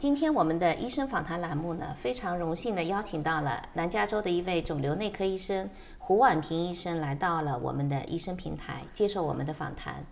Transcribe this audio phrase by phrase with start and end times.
[0.00, 5.68] 今天我们的医生访谈栏目呢，非常荣幸地邀请到了南加州的一位肿瘤内科医生
[5.98, 10.02] 胡婉平医生来到了我们的医生平台，接受我们的访谈。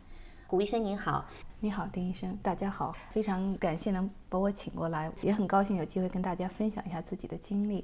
[0.46, 1.24] 胡医生您好，
[1.58, 7.82] 你好，丁医生，大家好，非常感谢能把我请过来，也很高兴有机会跟大家分享一下自己的经历。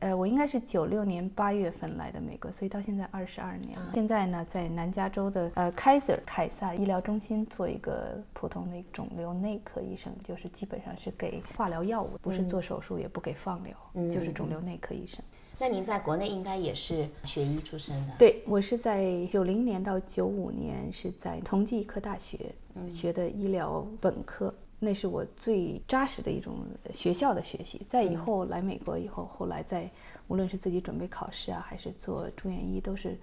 [0.00, 3.90] 呃，我应该是九六年八月份来的美国，所以到现在二十二年了。
[3.94, 13.76] 现在呢，在南加州的呃凯撒凯撒医疗中心做一个普通的肿瘤内科医生，就是基本上是给化疗药物，不是做手术，也不给放疗，
[14.08, 15.20] 就是肿瘤内科医生。
[15.58, 18.12] 那您在国内应该也是学医出身的？
[18.16, 22.54] 对，我是在九零年到九五年是在同济医科大学
[22.88, 24.54] 学的医疗本科。
[24.80, 26.58] 那是我最扎实的一种
[26.94, 27.80] 学校的学习。
[27.88, 29.90] 在以后来美国以后，后来在
[30.28, 33.18] 无论是自己准备考试啊，还是做住院医，都是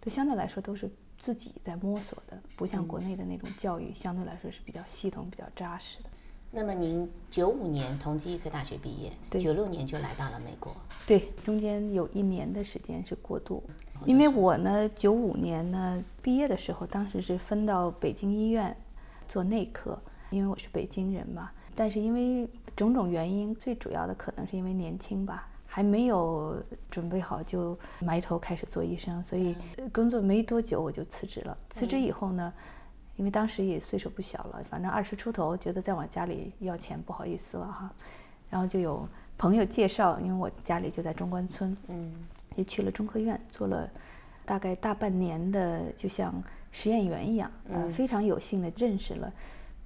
[0.00, 6.10] 都相对来说都是自己在摸索的，不像国内的那种教育相对来说是比较系统、比较扎实的。
[6.50, 10.74] 那么您九五年同济医科大学毕业，九六年就来到了美国。
[11.06, 13.62] 对，中间有一年的时间是过渡，
[14.04, 18.76] 因为我呢九五年呢毕业的时候，当时是分到北京医院
[19.28, 19.96] 做内科。
[20.30, 29.56] 因为我是北京人嘛，但是因为种种原因，最主要的可能是因为年轻吧，还没有准备好就埋头开始做医生，所以
[29.92, 31.56] 工作没多久我就辞职了。
[31.70, 32.52] 辞职以后呢，
[33.16, 37.92] 因为当时也岁数不小了，反正二十出头，觉得再往家里要钱不好意思了哈，
[38.50, 42.12] 然后就有朋友介绍，因为我家里就在中关村，嗯，
[42.56, 43.88] 也去了中科院做了
[44.44, 46.34] 大概大半年的，就像
[46.72, 49.32] 实验员一样，呃，非常有幸的认识了。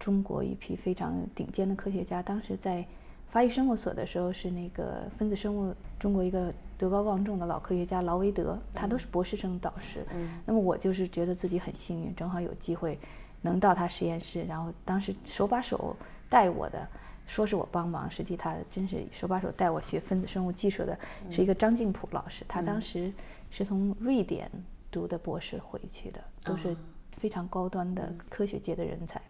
[0.00, 2.84] 中国一批非常顶尖的科学家，当时在
[3.31, 10.05] 发育生物所的时候，是那个分子生物中国一个德高望重的老科学家劳维德，他都是博士生导师。
[10.12, 12.99] 嗯，那么我就是觉得自己很幸运，正好有机会
[13.43, 15.94] 能到他实验室，然后当时手把手
[16.28, 16.88] 带我的，
[17.27, 20.99] 说是我帮忙，实际他真是手把手带我学分子生物技术的，
[21.31, 23.12] 是一个张静普老师，他当时
[23.50, 24.50] 是从瑞典
[24.91, 26.75] 读的博士回去的，都是
[27.12, 29.21] 非常高端的科学界的人才。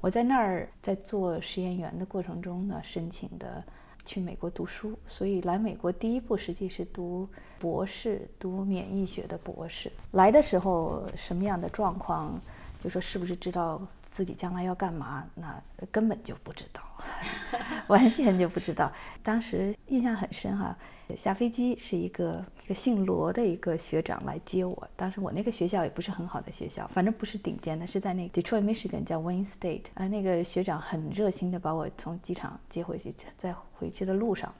[0.00, 3.64] 我在那儿在做实验员的过程中呢，申请的
[4.04, 9.90] 去美国读书，所以来美国第一步实际是读博士，读免疫学的博士。
[10.12, 12.40] 来的时候什么样的状况，
[12.78, 16.82] 就说是不是知道自己将来要干嘛，那根本就不知道，
[17.88, 18.92] 完全就不知道。
[19.22, 20.76] 当时印象很深哈。
[21.16, 24.88] 下飞机是一个一个姓罗的一个学长来接我。
[24.96, 29.84] 当时我那个学校也不是很好的学校，反正不是顶尖的，是在那个 Detroit Michigan 叫 Wayne State。
[29.94, 34.52] 啊，那个学长很热心的把我从机场接回去，在回去的路上，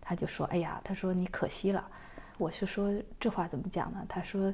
[0.00, 1.88] 他就说：“哎呀，他说你可惜了。”
[2.38, 4.04] 我是说这话怎么讲呢？
[4.08, 4.52] 他说：“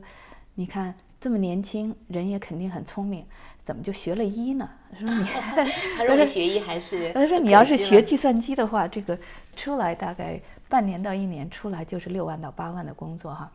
[0.54, 0.94] 你看
[1.24, 3.24] 这么年轻人也肯定很聪明，
[3.62, 5.24] 怎么就学了医呢？”他说：“你，
[5.96, 7.14] 他说学医还是……
[7.14, 9.18] 他说你要是学计算机的话，这个
[9.56, 13.50] 出来大概……”半年到一年出来就是六万到八万的工作哈，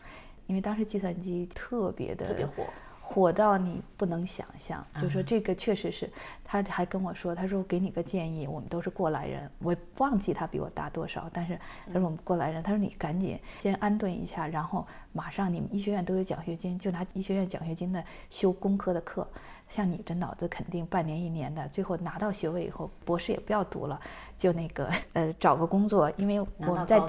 [0.47, 2.65] 因为当时计算机特别的特别火，
[3.09, 4.85] 火到你不能想象。
[5.01, 6.07] 就说这个确实是，
[6.43, 19.27] 他还跟我说，他说给你个建议，我们都是过来人，我忘记他比我大多少，但是他说我们过来人，他说你赶紧先安顿一下，然后马上你们医学院都有奖学金，就拿医学院奖学金的修工科的课。
[19.67, 23.99] 像你这脑子肯定半年一年的，最后拿到学位以后，博士也不要读了，
[24.35, 26.99] 就那个呃找个工作，因为我们在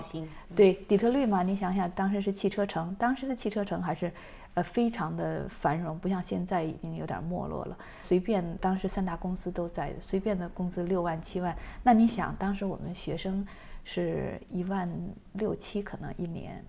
[0.55, 4.13] 对底特律嘛，你想想当时是汽车城，当时的汽车城还是
[4.55, 7.77] 呃非常的繁荣，不像现在已经有点没落了。
[8.03, 13.47] 随便当时三大公司都在，随便的工资六万七万，那你想当时我们学生
[13.85, 14.91] 是一万
[15.33, 16.65] 六七可能一年。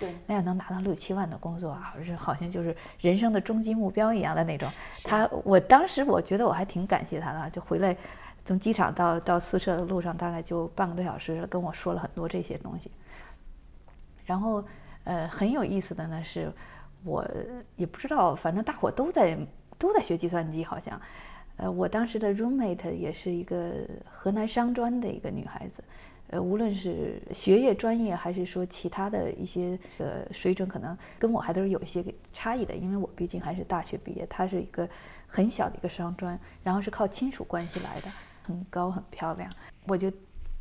[0.00, 4.66] 对，那要能拿到六七万的工作啊，是好像就是人生的终极目标一样的那种。
[5.02, 7.94] 他，我当时我觉得我还挺感谢他的，就回来
[8.46, 12.90] 从机场到到宿舍的路上，大概就半个多小时，跟我说了很多这些东西。
[14.24, 14.64] 然后，
[15.04, 16.50] 呃，很有意思的呢是，
[17.04, 17.24] 我
[17.76, 19.38] 也不知道，反正大伙都在
[19.78, 21.00] 都在学计算机，好像，
[21.56, 23.72] 呃，我当时的 roommate 也是一个
[24.10, 25.84] 河南商专的一个女孩子。
[26.28, 32.02] 呃，无论是学业专业，还是说其他的一些呃水准，可能跟我还都是有一些
[32.32, 32.74] 差异的。
[32.74, 34.88] 因为我毕竟还是大学毕业，她是一个
[35.26, 38.08] 很小的一个商专，然后是靠亲属关系来的，
[38.42, 39.50] 很高很漂亮。
[39.86, 40.10] 我就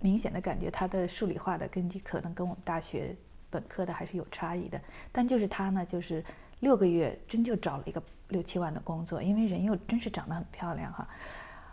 [0.01, 3.15] 明显的感觉他的数理化的根基可能跟我们大学
[3.53, 4.81] 本科的还是有差异的。
[5.11, 6.23] 但就是他呢，就是
[6.61, 11.07] 六个月真就找了一个六七万的工作，因为人又真是长得很漂亮哈。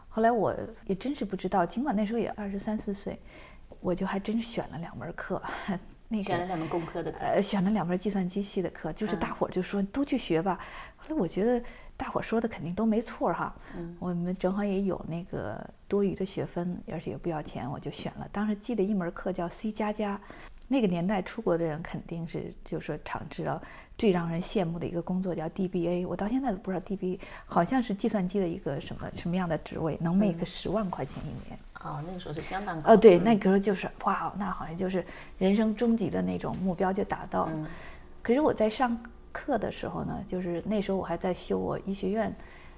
[0.08, 0.54] 后来我
[0.86, 3.18] 也真是不知道，尽管那时候也二十三四岁，
[3.80, 5.40] 我就还真选了两门课。
[6.12, 10.58] 那选了两门工科的课，呃，选了两门计算机系的课，就是大伙儿就说都去学吧。
[10.96, 11.64] 后来我觉得
[11.96, 13.54] 大伙儿说的肯定都没错哈。
[13.76, 18.28] 嗯，我们正好也有那个多余的学分，而且也不要钱，我就选了。
[18.32, 20.20] 当时记得一门课叫 C 加加，
[20.72, 23.60] 那个年代出国的人肯定是就是说常知道
[23.98, 31.58] 最让人羡慕的一个工作叫 DBA，我到现在都不知道 DBA 好像是计算机的一个什么什么样的职位，能 make 十万块钱一年。
[31.82, 32.92] 哦，那个时候是相当高。
[32.92, 35.04] 哦，对，那个时候就是哇，那好像就是
[35.38, 37.68] 人生终极的那种目标就达到了。
[38.22, 38.96] 可是我在上
[39.32, 42.32] 课的时候呢，就是那时候我还在修我医学院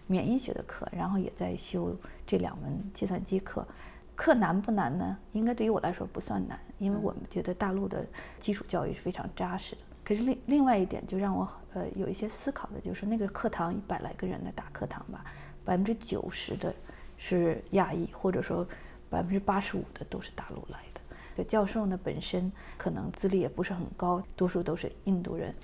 [0.07, 1.95] 免疫学的课，然后也在修
[2.27, 3.67] 这两门计算机课。
[4.23, 5.17] 课难不难呢？
[5.33, 8.07] 应该对于我来说不算难，因为我们觉得大陆的
[8.39, 9.81] 基础教育是非常扎实的。
[10.05, 15.25] 可是另另外一点就让我呃有一些思考的，就是那个课堂一百来个人的大课堂吧，
[15.65, 16.73] 百分之九十的
[17.19, 18.65] 是亚裔，或者说。
[19.13, 21.01] 百分之八十五的都是大陆来的，
[21.37, 25.55] 这教授呢本身可能资历也不是很高，多数都是印度人。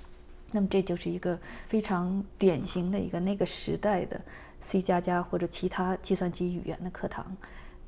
[0.53, 4.21] 那么这就是一个非常典型的一个那个时代的
[4.61, 7.25] C 加加或者其他计算机语言的课堂，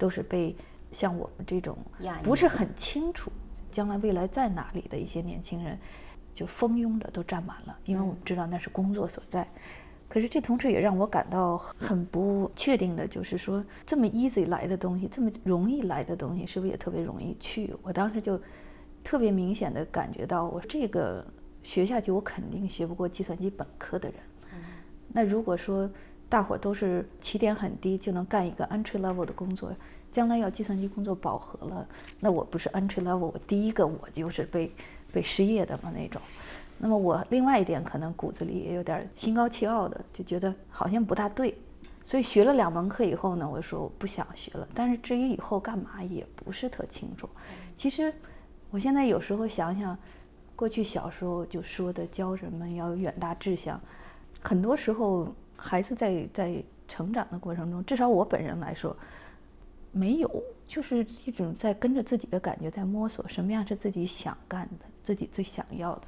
[0.01, 0.57] 都是被
[0.91, 1.77] 像我们这种
[2.25, 3.31] 不是很清楚
[3.71, 5.79] 将来未来在哪里的一些年轻人
[6.35, 9.47] 就蜂拥的都占满了，因为我们知道那是工作所在。
[10.09, 17.73] 可是这同时也让我感到很不确定的，就是说这么 easy 来的东西，这么容易来的东西，是不是也特别容易去？
[17.83, 18.41] 我当时就
[19.05, 21.25] 特别明显的感觉到，我这个
[21.63, 24.19] 学下去，我肯定学不过计算机本科的人。
[25.13, 25.89] 那如果说
[26.31, 29.71] 大伙都是起点很低就能干一个 entry level 的工作，
[30.13, 31.87] 将来要计算机工作饱和了，
[32.21, 34.73] 那我不是 entry level，我第一个我就是被
[35.13, 36.23] 被失业的嘛那种。
[36.79, 41.55] 那么我另外一点可能骨子里也有点心高气傲的，就觉得好像不大对，
[42.05, 44.67] 所以学了两门课以后呢，我说我不想学了。
[44.73, 47.29] 但是至于以后干嘛也不是特清楚。
[47.77, 48.15] 其实
[48.71, 49.99] 我现在有时候想想，
[50.57, 53.79] 过去小时候就说的教人们要有远大志向，
[54.41, 55.29] 很多时候
[55.61, 58.97] 孩子在在成长的过程中，至少我本人来说，
[59.93, 66.03] 没有，就是一种在跟着自己的感觉在摸索，什么样是自己想干的，自己最想要的。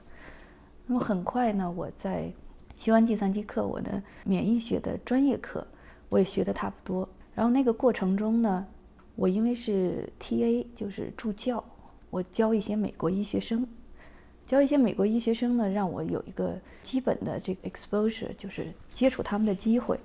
[0.87, 2.33] 那么很快呢，我在
[2.75, 5.67] 学完计算机课，我的免疫学的专业课
[6.09, 7.09] 我也学的差不多。
[7.35, 8.67] 然后那个过程中呢，
[9.15, 11.63] 我因为是 TA，就是助教，
[12.11, 13.67] 我教一些美国医学生，
[14.47, 19.99] 教一些美国医学生呢，让我有一个基本的这个 exposure，就是接触他们的机会。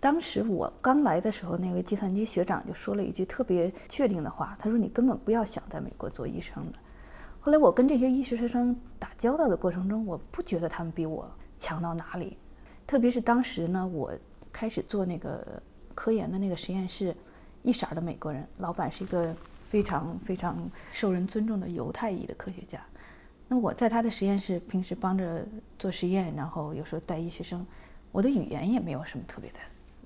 [0.00, 6.78] 当时我刚来的时候，那位计算机学长就说了一句特别确定的话，他说：“你根本不要想在美国做医生的。”
[7.40, 12.36] 后来我跟这些医学生打交道的过程中，我不觉得他们比我强到哪里。
[12.86, 14.12] 特别是当时呢，我
[14.52, 15.62] 开始做那个
[15.94, 17.16] 科研的那个实验室，
[17.62, 19.34] 一色儿的美国人，老板是一个
[19.68, 22.80] 非常非常受人尊重的犹太裔的科学家。
[23.48, 25.46] 那我在他的实验室平时帮着
[25.78, 27.64] 做实验，然后有时候带医学生，
[28.10, 29.58] 我的语言也没有什么特别的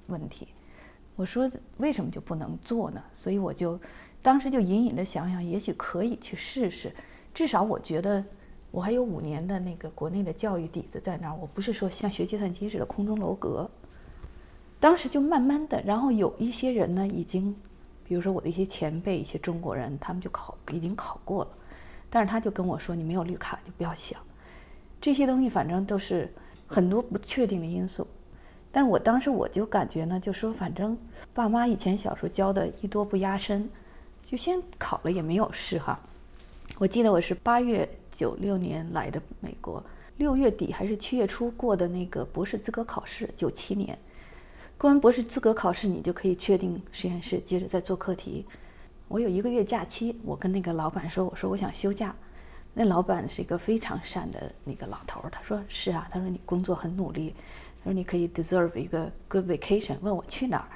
[0.09, 0.49] 问题。
[1.17, 3.03] 我说为什么就不能做呢？
[3.13, 3.81] 所以我就
[4.23, 6.95] 当时就隐隐的想想，也许可以去试试。
[7.33, 8.25] 至少我觉得，
[8.71, 11.37] 我还有五年的那个国内的教育底子在那儿。
[11.37, 13.71] 我不是说像学计算机似的空中楼阁。
[14.79, 17.55] 当时就慢慢的，然后有一些人呢，已经，
[18.05, 21.51] 比如说我的一些前辈，一些中国人，他们就考已经考过了。
[22.11, 24.21] 但是他就跟我说：“你没有绿卡就不要想。”
[25.01, 26.29] 这些东西反正都是
[26.67, 28.07] 很多不确定的因素。
[28.73, 30.99] 但是我当时我就感觉呢，就说反正
[31.33, 33.69] 爸妈以前小时候教的“艺多不压身”，
[34.25, 35.99] 就先考了也没有事哈。
[36.79, 39.83] 我记得我是八月九六年来的美国，
[40.17, 43.29] 六月底还是七月初过的那个博士资格考试。
[43.37, 43.99] 九七年
[44.79, 48.47] 过完博士资格考试，你就可以确定实验室，接着再做课题。
[49.11, 52.15] 我有一个月假期，我跟那个老板说：“我说我想休假。”
[52.73, 57.35] 那老板是一个非常善的那个老头儿，他说：“是啊，他说你工作很努力，
[57.83, 60.69] 他说你可以 deserve 一个 good vacation。”问我去哪儿，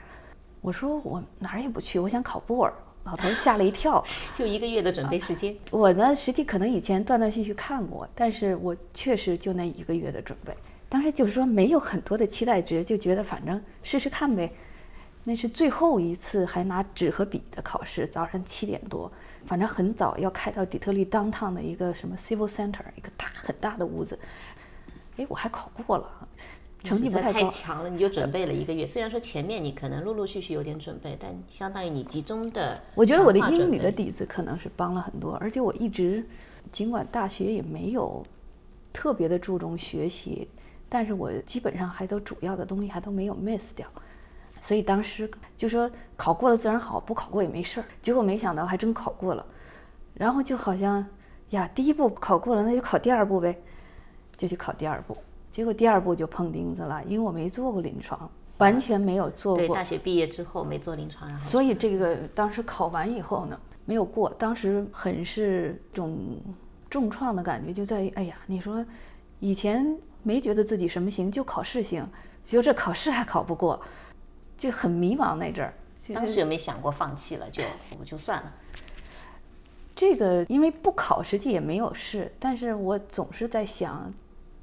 [0.60, 2.74] 我说我哪儿也不去，我想考布尔。
[3.04, 5.54] 老头吓了一跳， 就一个月的准备时间。
[5.70, 10.52] 我呢，实际可能以前断断续续看过，但是我确实就那一个月的准备。
[10.88, 14.52] 当时就是说没有很多的期待值，就觉得反正试试看呗。
[15.24, 19.10] 那是最后一次还拿纸和笔的考试，早上七点多，
[19.46, 24.18] 反正很早要开到底特律 downtown 的一个什么 civil center，一个大很大的屋子。
[25.16, 26.28] 哎，我还考过了。
[26.82, 27.40] 成绩不太高。
[27.40, 28.86] 太强了，你就准备了一个月。
[28.86, 32.78] 虽然说前面你可能陆陆续续有点准备，但相当于你集中的。
[32.94, 36.22] 我觉得我的英语的底子可能是帮了很多，而且我一直，
[36.70, 38.22] 尽管大学也没有
[38.92, 40.46] 特别的注重学习，
[40.86, 43.88] 但是我基本上还都主要的东西还都没有 miss 掉。
[44.64, 47.84] 所以当时就说考过了自然好，不考过也没事儿。
[48.00, 49.44] 结果没想到还真考过了，
[50.14, 51.04] 然后就好像
[51.50, 53.54] 呀，第一步考过了，那就考第二步呗，
[54.38, 55.14] 就去考第二步。
[55.50, 58.18] 结果第二步就碰钉子了，因为我没做过临床，
[58.56, 59.66] 完全没有做过。
[59.66, 64.30] 对，大学毕业之后没做临床，然后所以这个当时考完以后呢，没有过。
[64.38, 66.40] 当时很是种
[66.88, 68.82] 重创的感觉，就在于哎呀，你说
[69.40, 72.08] 以前没觉得自己什么行，就考试行，
[72.42, 73.78] 结果这考试还考不过。
[74.56, 75.74] 就很迷茫那阵儿，
[76.14, 77.50] 当时有没有想过放弃了？
[77.50, 77.62] 就
[77.98, 78.52] 我就算了。
[79.96, 82.32] 这个因为不考，实际也没有事。
[82.38, 84.12] 但是我总是在想，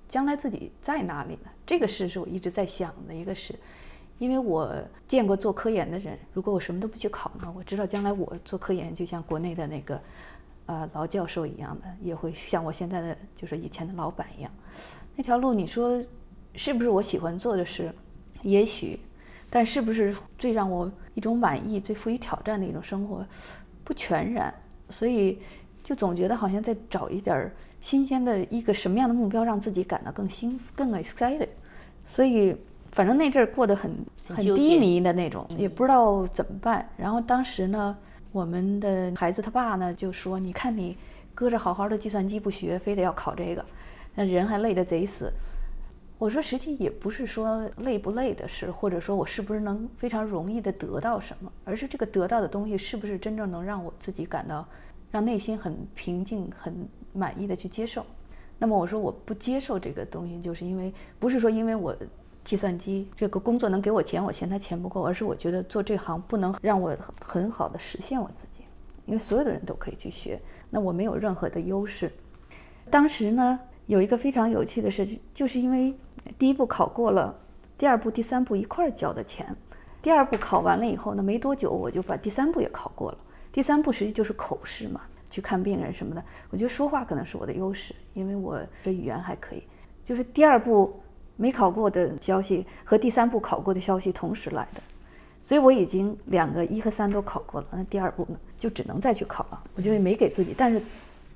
[0.07, 1.49] 将来自己在哪里呢？
[1.65, 3.55] 这个事是我一直在想的一个事。
[4.19, 4.75] 因为我
[5.07, 10.01] 见过做科研的人，如果我什么都不去考呢，我知道将来我做科研就像国内的那个
[10.67, 14.51] 呃老教授一样的，也会像我现在的就是以前的老板一样。
[15.15, 16.03] 那条路，你说
[16.55, 17.93] 是不是我喜欢做的事？
[18.41, 18.99] 也许。
[19.51, 23.23] 但是不是最让我一种满意、最富于挑战的一种生活，
[23.83, 24.51] 不全然。
[24.89, 25.39] 所以
[25.83, 31.49] 就总觉得好像在找一点新鲜的一个什么样的目标，让自己感到更兴、更 excited。
[32.05, 32.55] 所以
[32.93, 33.93] 反正那阵儿过得很
[34.27, 36.87] 很低迷的那种，也不知道怎么办。
[36.95, 37.97] 然后当时呢，
[38.31, 40.97] 我们的孩子他爸呢就说：“你看你
[41.35, 43.65] 搁着好好的计算机不学，非得要考这个，
[44.15, 45.29] 那人还累得贼死。”
[46.21, 54.63] 我说，实际也不是说累不累的事，或者说我是不是能非常容易的得到什么，而是这个得到的东西是不是真正能让我自己感到，
[55.09, 58.05] 让内心很平静、很满意的去接受。
[58.59, 61.95] 那么我说我不接受这个东西，就是因为不是说因为我
[62.43, 68.61] 计算机这个工作能给我钱，我嫌他钱不够，而是我觉得做这行不能让我很好的实现我自己，
[69.07, 72.11] 因为所有的人都可以去学，那我没有任何的优势。
[72.91, 73.59] 当时呢？
[73.87, 75.93] 有一个非常有趣的事情，就是因为
[76.37, 77.35] 第一步考过了，
[77.77, 79.55] 第二步、第三步一块儿交的钱。
[80.01, 83.17] 第二步考完了以后呢，没多久我就把第三步也考过了。
[83.51, 86.23] 第三步实际就是口试嘛，去看病人什么的。
[86.49, 89.63] 我觉得说话可能是我的优势，因为我的语言还可以。
[90.03, 90.99] 就是第二步
[91.35, 94.81] 没考过的消息和第三步考过的消息同时来的，
[95.41, 97.67] 所以我已经两个一和三都考过了。
[97.71, 99.63] 那第二步呢，就只能再去考了。
[99.75, 100.81] 我就没给自己，但是。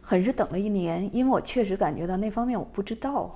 [0.05, 3.35] 很是等了一年，因为我确实感觉到那方面我不知道，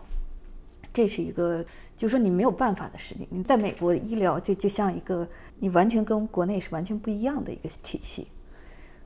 [0.94, 3.28] 这是一个，就说你没有办法的事情。
[3.32, 8.28] 你在美国医疗就就像一个，你完全跟国内是完全不一样的一个体系。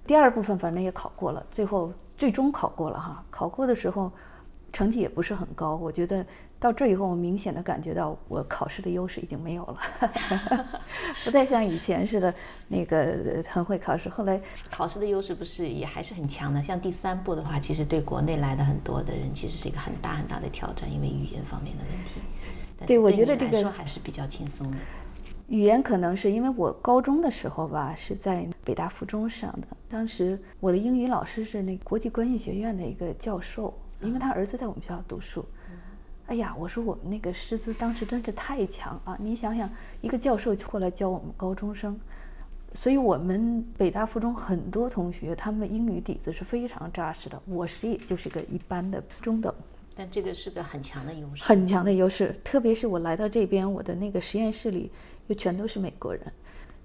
[0.06, 4.12] 第二部分反正也考过了，最后最终考过了哈，考过的时候。
[4.76, 6.26] 成绩也不是很高，我觉得
[6.64, 9.78] 到这以后，我明显的感觉到我考试的优势已经没有了，
[11.26, 12.34] 不再像以前似的，
[12.70, 14.08] 那个很会考试。
[14.08, 14.40] 后来
[14.72, 16.62] 考试的优势不是也还是很强的？
[16.62, 22.22] 像第三步的话，其实对国内来的很多的人，其实是一个很大很大的挑战，因为语言方面的问题。
[22.88, 24.78] 对，我觉得这个还是比较轻松的。
[25.50, 33.78] 语言可能是因为我高中的时候吧，是在北大附中上的，当时我的英语老师是那国际关系学院的一个教授。
[34.02, 35.46] 因为他儿子在我们学校读书，
[36.28, 39.16] 哎呀，我说我们那个师资当时真是太强啊。
[39.20, 39.70] 你想想，
[40.02, 42.00] 一个教授过来教我们高中生，
[42.74, 47.40] 所以我们北大附中很多同学，他们英语底子是非常扎实的。
[47.46, 49.54] 我实际就是个一般的中等，
[49.94, 52.36] 但这个是个很强的优势，很强的优势。
[52.44, 54.90] 特别是我来到这边，我的那个实验室里
[55.28, 56.22] 又全都是美国人。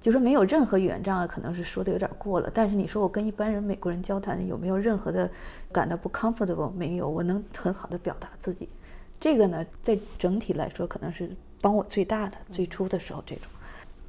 [0.00, 2.50] 就说没有任何语言障碍，可能是说的有点过了。
[2.52, 5.28] 但是你说我跟一般人美国人交谈有没有任何的
[5.72, 6.70] 感到不 comfortable？
[6.70, 8.68] 没有，我能很好的表达自己。
[9.20, 12.36] 这个呢，在整体来说可能是帮我最大的。
[12.50, 13.44] 最初的时候这种，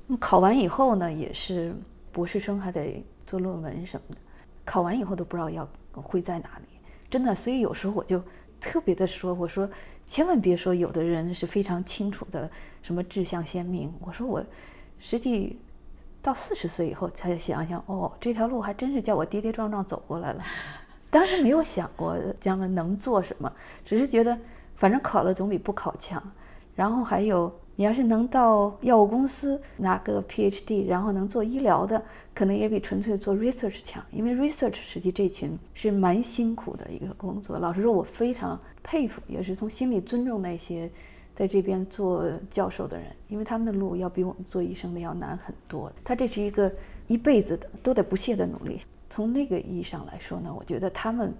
[0.07, 1.73] 那考完以后呢，也是
[2.11, 4.21] 博士生还得做论文什么的，
[4.65, 7.33] 考完以后都不知道要会在哪里，真的。
[7.33, 8.21] 所以有时候我就
[8.59, 9.69] 特别的说，我说
[10.05, 12.49] 千万别说有的人是非常清楚的，
[12.81, 13.93] 什么志向鲜明。
[13.99, 14.43] 我说我
[14.99, 15.59] 实际。
[16.21, 20.43] 到四十岁以后才想想，哦，这条路还真是叫我跌跌撞撞走过来了。
[21.09, 23.49] 当时没有想过将来能做什么，
[23.85, 24.37] 只是觉得
[24.79, 26.23] 反正考了总比不考强。
[26.73, 32.01] 然后还有，你要是能到药物公司拿个 PhD，然后能做医疗的，
[32.33, 34.01] 可能也比纯粹做 research 强。
[34.11, 37.59] 因为 research 实际这群是蛮辛苦的一个工作。
[37.59, 40.89] 老实说，我非常佩服，也是从心里尊重那些。
[41.35, 45.89] 在这边做教授的人，因为他们的路要比我们做医生的要难很多。
[46.03, 46.69] 他这是一个
[47.07, 48.77] 一辈子的都得不懈的努力。
[49.09, 51.33] 从那个意义上来说呢，我觉得他们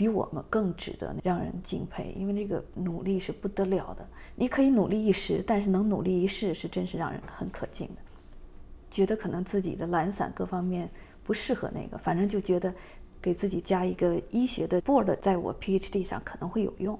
[0.00, 4.08] 比我们更值得让人敬佩，因为那个努力是不得了的。
[4.34, 7.96] 你可以努力一时，但是能努力一世是真是让人很可敬的。
[8.90, 10.88] 觉得可能自己的懒散各方面
[11.22, 12.72] 不适合那个，反正就觉得
[13.20, 16.98] 给自己加一个医学的 board，在我 PhD 上可能会有用。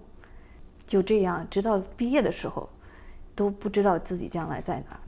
[0.86, 2.68] 就这样，直到毕业的时候，
[3.34, 5.00] 都不知道自己将来在哪。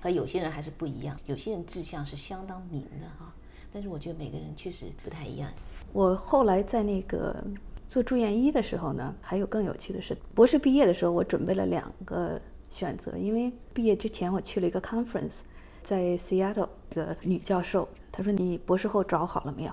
[0.00, 3.32] 和有些人还是不一样，有些人志向是相当明的哈，
[3.72, 5.50] 但是我觉得每个人确实不太一样。
[5.92, 7.42] 我后来在那个
[7.88, 15.40] 做住院医的时候呢，还有更有趣的是，博士毕业的时候，我准备了两个选择，因为毕业之前我去了一个 conference，
[15.82, 19.72] 在 Seattle，一个女教授，她说你博士后找好了没有？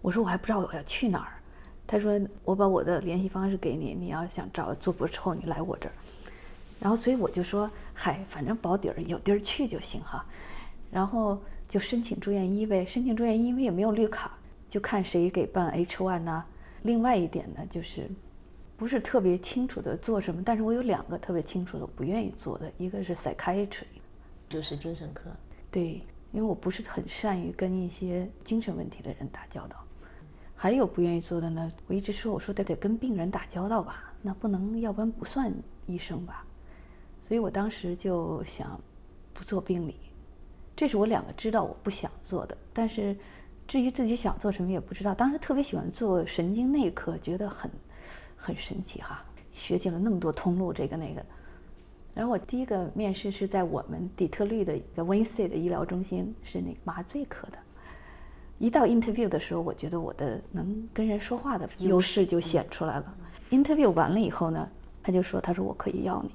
[0.00, 1.32] 我说我还不知道我要去哪儿。
[1.86, 5.92] 她说我把我的联系方式给你，你要想找做博士后，你来我这儿。
[6.80, 10.24] 然后，所以我就说，嗨，反正保底儿有地儿去就行哈。
[10.90, 11.40] 然后
[11.72, 14.36] 就申请住院医呗，申请住院医，因为也没有绿卡，
[14.68, 16.44] 就看谁给办 H one 呢。
[16.82, 18.10] 另外一点呢，就是
[18.76, 23.86] 不是特别清楚的做什么，但是我有两个特别清楚的不愿意做的，一个是 psychiatry，
[24.50, 25.30] 就是精神科。
[25.70, 29.82] 对，因为我不是很善于跟一些精神问题的人打交道。
[30.54, 35.50] 还有不愿意做的呢，我一直说，我说得得跟病人打交道吧，那不能，要不然不算
[35.86, 36.44] 医生吧。
[37.22, 38.78] 所以我当时就想
[39.32, 39.96] 不做病理，
[40.82, 42.58] 这是我两个知道我不想做的。
[42.72, 43.16] 但是
[43.68, 45.14] 至于自己想做什么也不知道。
[45.14, 47.70] 当时特别喜欢做神经内科，觉得很
[48.36, 51.24] 很神奇哈，学进了那么多通路，这个那个。
[52.12, 57.58] 然后我第一个面试是在我们底特律的一个 Wincy 的医疗中心，是那个麻醉科的。
[58.58, 63.14] 一到 interview 的时候，我觉得我的能跟人说话的优势就显出来了。
[63.52, 64.68] interview 完了以后呢，
[65.00, 66.34] 他就说：“他说我可以要你。”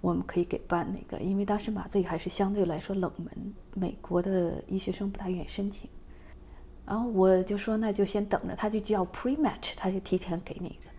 [0.00, 5.88] 我们可以给办那个，因为当时麻醉还是相对来说冷门，美国的医学生不太愿意申请。
[6.86, 10.90] 然后我就说那就先等着，他就叫 pre-match，他就提前给你一个。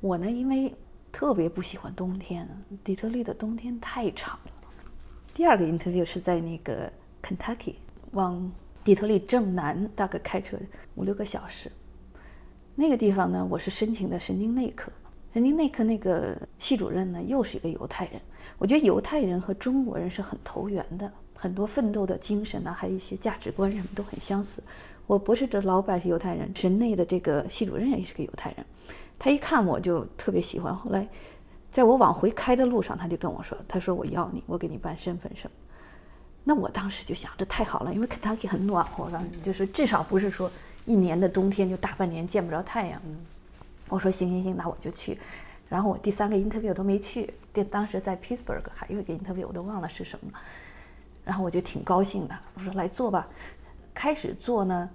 [0.00, 0.74] 我呢，因为
[1.10, 2.48] 特别不喜欢冬天，
[2.84, 4.52] 底特律的冬天太长了。
[5.34, 7.76] 第二个 interview 是在那个 Kentucky，
[8.12, 8.52] 往
[8.84, 10.56] 底特律正南大概开车
[10.94, 11.72] 五六个小时。
[12.76, 14.92] 那个地方呢，我是申请的神经内科。
[15.32, 18.20] 神经内科那个系主任呢，又是一个犹太人。
[18.58, 24.62] 我觉得犹太人和中国人是很投缘的，很多奋斗的精神呢，还有一些价值观什么都很相似。
[25.06, 28.64] 我博士的老板是犹太人，神内的这个系主任也是个犹太人。
[29.18, 30.74] 他一看我就特别喜欢。
[30.74, 31.06] 后来，
[31.70, 35.56] 在我往回开的路上，他就跟我说：“他说我要你，我给你办身份什么。”
[36.44, 40.50] 那我当时就想，这太好了，因为肯塔基很暖和了，就是至少不是说
[40.86, 43.02] 一年的冬天就大半年见不着太阳。
[43.88, 45.18] 我说行行行，那我就去。
[45.70, 50.30] 然后我第三个 interview 都没去，当当时在 Pittsburgh 还有一个 interview 我都忘了是什么。
[51.24, 53.28] 然后我就挺高兴的，我说来做吧。
[53.94, 54.90] 开始做呢，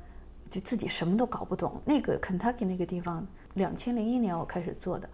[0.50, 1.82] 就自己什么都搞不懂。
[1.86, 5.08] 那个 Kentucky 那个地方，两千零一年我开始做的，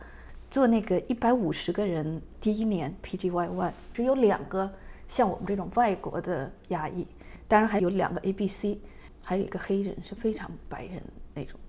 [0.50, 4.72] 做那个一百五十个人，第一年 PGY1 只有两个
[5.08, 7.06] 像我们这种外国的亚裔，
[7.48, 8.78] 当然还有两个 ABC，
[9.24, 11.04] 还有一个黑人是非常白人
[11.36, 11.60] 那种。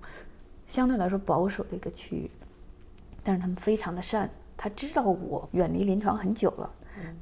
[0.66, 2.30] 相对来说保守的一个区域，
[3.22, 4.28] 但是他们非常的善。
[4.56, 6.70] 他知道我远离临床很久了，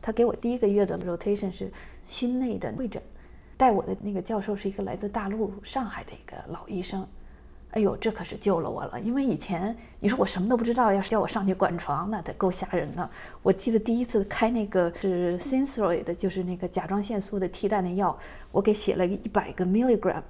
[0.03, 1.73] 他给我第一个月的 rotation 是
[2.07, 3.01] 心内的会诊，
[3.57, 7.07] 带我的那个教授是一个来自大陆上海的一个老医生。
[7.71, 13.09] 哎呦，这可是救了我了，因为以前你说我什么都不知道，要是叫我上去管床，那得够吓人的。
[13.43, 18.19] 我记得第一次开那个是 Synthroid，就是那个甲状腺素的替代的药，
[18.51, 20.21] 我给写了一百个 milligram。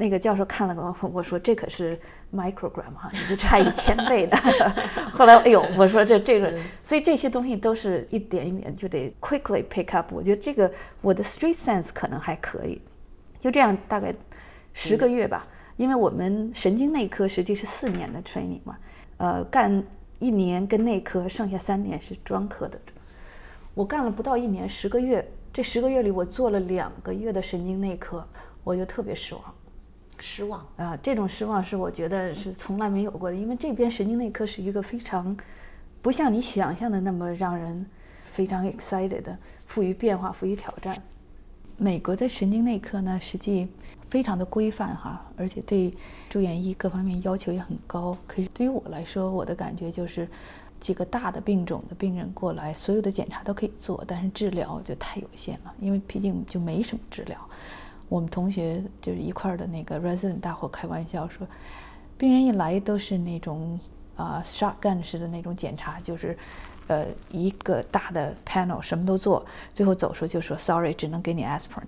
[0.00, 1.98] 那个教授看了我，我说这可是
[2.32, 4.36] microgram 哈，你就差一千倍的。
[5.10, 10.14] 后来，哎呦，我说这这个，所以这些东西都是一点一点就得 quickly pick up。
[10.14, 12.80] 我觉得这个我的 street sense 可能还可以，
[13.40, 14.14] 就这样大概
[14.72, 15.44] 十个月吧。
[15.76, 18.78] 因为我们神经内科实际是四年的 training 嘛，
[19.16, 19.82] 呃，干
[20.20, 22.78] 一年跟内科，剩下三年是专科的。
[23.74, 28.24] 我干了不到一年，十个月，这十个月里我做了两个月的神经内科，
[28.62, 29.42] 我就特别失望。
[30.20, 30.96] 失望啊！
[31.02, 35.36] 这种失望是我觉得是从来没有过的，因为这边神经内科是一个非常
[36.02, 37.86] 不像你想象的那么让人
[38.26, 41.00] 非常 excited 的，富于变化、富于挑战。
[41.76, 43.68] 美国的神经内科呢，实际
[44.08, 45.94] 非常的规范哈，而且对
[46.28, 48.16] 住院医各方面要求也很高。
[48.26, 50.28] 可是对于我来说，我的感觉就是
[50.80, 57.38] 几个大的病种的病人过来，所有的检查都可以做，但是治疗就太有限了，因为毕竟就没什么治疗。
[58.08, 61.46] 我们同学就是一块儿的那个 resident，大伙开玩笑说，
[62.16, 63.78] 病人一来都是那种
[64.16, 66.36] 啊 shotgun 式的那种检查，就是
[66.86, 69.44] 呃一个大的 panel 什么都做，
[69.74, 71.82] 最后走出就说 sorry，只能给你 aspirin。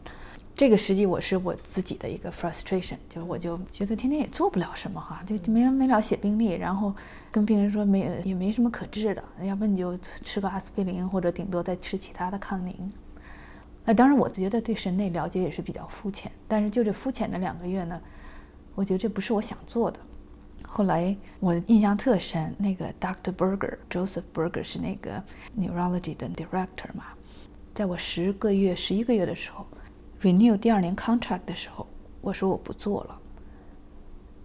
[0.57, 6.95] 这个实际我是我自己的一个 frustration，就是我就觉得天天也做不了什么哈，就没完没了写病历，然后
[7.31, 12.93] 跟病人说没也没什么可治的，要不你就吃个阿司匹林，或者顶多再吃其他的抗凝。
[13.91, 18.01] 那当然，我觉得对神内了解也是比较肤浅，但是就这肤浅的两个月呢，
[18.77, 19.99] 我觉得这不是我想做的。
[20.63, 23.33] 后来我印象特深，那个 Dr.
[23.33, 25.21] Berger Joseph Berger 是那个
[25.59, 27.07] neurology 的 director 嘛，
[27.75, 29.67] 在我十个月、十一个月的时候
[30.23, 31.85] ，renew 第二年 contract 的时候，
[32.21, 33.19] 我说我不做了。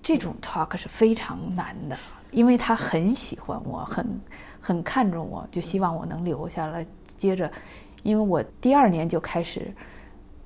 [0.02, 1.96] 这种 talk 是非常难的，
[2.32, 4.20] 因为他很喜欢我，很
[4.60, 7.52] 很看重我，就希望我能留下来接着。
[8.06, 9.74] 因为我第二年就开始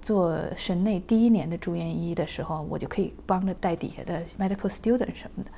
[0.01, 5.51] 做神内第一年的住院医的时候，我就可以帮着带底下的 medical student 什么的。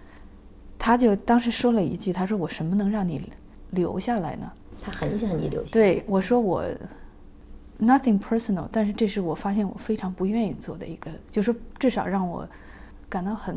[0.79, 3.31] 他就当时说了一句：“他说我什么能让你
[3.69, 5.71] 留下来呢？”他很想你留下。
[5.71, 6.65] 对我说：“我
[7.79, 12.49] nothing personal，但是这是我发现我非常不愿意做的一个，就是至少让我
[13.07, 13.55] 感到很……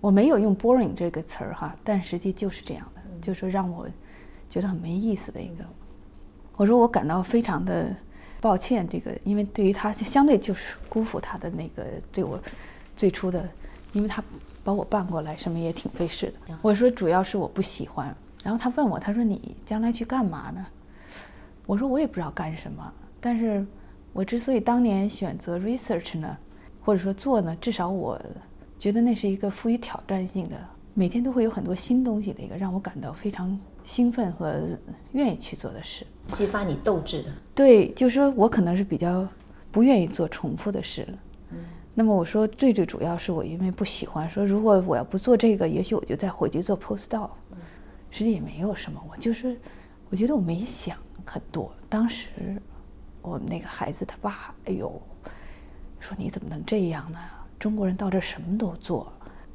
[0.00, 3.86] 我没有用 boring 这个词儿哈，但实际就是这样的，就是让我
[4.48, 5.64] 觉得很没意思的一个。”
[6.58, 7.94] 我说我感到非常的
[8.40, 12.38] 抱歉，这个因为对于他就相对就是辜负他的那个对我
[12.96, 13.48] 最初的，
[13.92, 14.22] 因为他
[14.64, 16.58] 把我办过来，什么也挺费事的。
[16.60, 18.14] 我说主要是我不喜欢。
[18.42, 20.66] 然后他问我，他说你将来去干嘛呢？
[21.64, 23.64] 我说我也不知道干什么，但是
[24.12, 26.36] 我之所以当年选择 research 呢，
[26.84, 28.20] 或者说做呢，至少我
[28.76, 30.56] 觉得那是一个富于挑战性的，
[30.94, 34.60] 每天都会有很多新东西的一个让我感到非常兴奋和
[35.12, 36.04] 愿意去做的事。
[36.32, 39.26] 激发你斗志的，对，就是说我可能是比较
[39.70, 41.06] 不愿意做重复的事。
[41.50, 41.58] 嗯，
[41.94, 47.30] 那么我说最最主要是我因为不喜欢说，如果我要不做这个，也许我就再回去做 postdoc。
[48.10, 49.58] 实际也没有什么，我就是
[50.08, 51.74] 我觉得我没想很多。
[51.88, 52.28] 当时
[53.20, 55.00] 我们那个孩子他爸，哎呦，
[55.98, 57.18] 说你怎么能这样呢？
[57.58, 59.12] 中国人到这什么都做。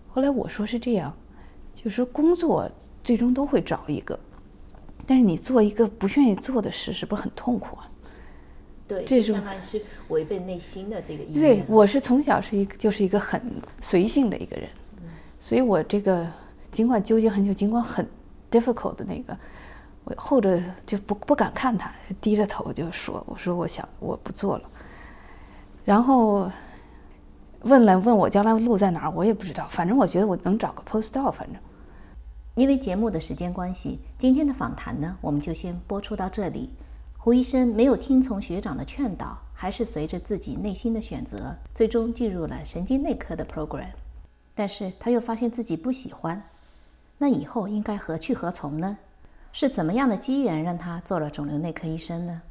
[0.09, 1.11] 后来我说是这样，
[1.73, 2.69] 就是工作
[3.03, 4.19] 最终都会找一个。
[5.05, 7.89] 但是你做一个不愿意做的事，是不是很痛苦啊？
[8.87, 11.41] 对，这相当于是违背内心的这个意愿。
[11.41, 13.41] 对，我是从小是一个就是一个很
[13.79, 14.69] 随性的一个人，
[15.39, 16.27] 所以我这个
[16.71, 18.05] 尽管纠结很久，尽管很
[18.51, 19.35] difficult 的那个，
[20.03, 24.69] 我后着就不不敢看他，低着头就说：“我说我想我不做了。”
[25.85, 26.51] 然后
[27.61, 31.61] 问了问我将来路在哪儿，我也不知道，反正我觉得我能找个 postdoc，反正。
[32.55, 36.71] 因为节目的时间关系，今天的访谈呢，我们就先播出到这里。
[37.17, 43.91] 胡医生没有听从学长的劝导，还是随着自己内心的选择，最终进入了神经内科的 program。
[44.53, 46.43] 但是他又发现自己不喜欢，
[47.17, 48.97] 那以后应该何去何从呢？
[49.51, 52.41] 是怎么样的机缘让他做了肿瘤内科医生呢？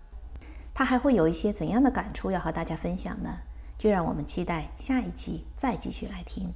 [0.74, 3.38] 他还会有一些怎样的感触要和大家分享呢？
[3.78, 6.52] 就让我们期待下一期再继续来听。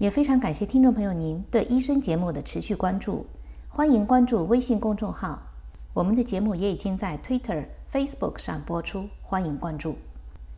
[0.00, 3.26] 也非常感谢听众朋友您对医生节目的持续关注，
[3.68, 5.42] 欢迎关注微信公众号，
[5.92, 9.96] 我们的节目也已经在 Twitter、Facebook 上播出，欢迎关注。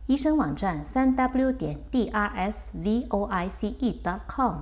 [0.05, 3.01] 医生网站三 w 点 drsvoice.com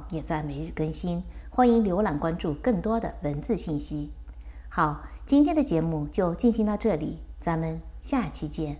[0.10, 4.10] 也在每日更新，欢迎浏览关注更多的文字信息。
[4.68, 8.80] 好，今天的节目就进行到这里，咱们下期见。